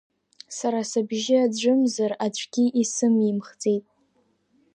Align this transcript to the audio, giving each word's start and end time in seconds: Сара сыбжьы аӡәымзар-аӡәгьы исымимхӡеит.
Сара 0.57 0.79
сыбжьы 0.89 1.37
аӡәымзар-аӡәгьы 1.45 2.65
исымимхӡеит. 2.81 3.85